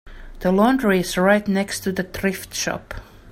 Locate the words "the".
0.39-0.51, 1.91-2.01